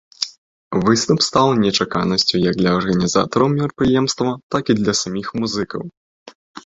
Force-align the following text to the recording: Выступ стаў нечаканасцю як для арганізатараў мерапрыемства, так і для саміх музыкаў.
Выступ 0.85 1.19
стаў 1.27 1.47
нечаканасцю 1.65 2.35
як 2.49 2.57
для 2.61 2.71
арганізатараў 2.79 3.47
мерапрыемства, 3.59 4.27
так 4.57 4.63
і 4.75 4.77
для 4.81 4.93
саміх 5.01 5.27
музыкаў. 5.43 5.81